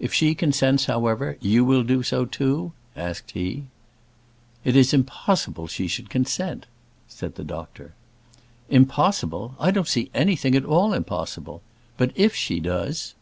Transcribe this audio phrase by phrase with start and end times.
[0.00, 3.66] "If she consents, however, you will do so too?" asked he.
[4.64, 6.66] "It is impossible she should consent,"
[7.06, 7.94] said the doctor.
[8.68, 9.54] "Impossible!
[9.60, 11.62] I don't see anything at all impossible.
[11.96, 13.14] But if she does?"